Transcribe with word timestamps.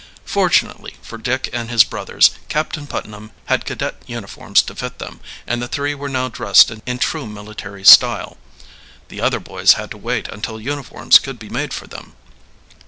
Fortunately 0.25 0.95
for 1.03 1.19
Dick 1.19 1.47
and 1.53 1.69
his 1.69 1.83
brothers, 1.83 2.31
Captain 2.49 2.87
Putnam 2.87 3.29
had 3.45 3.65
cadet 3.65 4.01
uniforms 4.07 4.63
to 4.63 4.73
fit 4.73 4.97
them, 4.97 5.19
and 5.45 5.61
the 5.61 5.67
three 5.67 5.93
were 5.93 6.09
now 6.09 6.27
dressed 6.27 6.71
in 6.71 6.97
true 6.97 7.27
military 7.27 7.83
style. 7.83 8.37
The 9.09 9.21
other 9.21 9.39
boys 9.39 9.73
had 9.73 9.91
to 9.91 9.99
wait 9.99 10.27
until 10.27 10.59
uniforms 10.59 11.19
could 11.19 11.37
be 11.37 11.49
made 11.49 11.71
for 11.71 11.85
them. 11.85 12.15